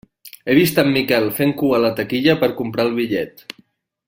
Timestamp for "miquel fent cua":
0.95-1.77